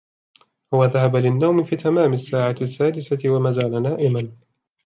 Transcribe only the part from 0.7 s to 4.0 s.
هو ذهب للنوم في تمام الساعة السادسة ومازال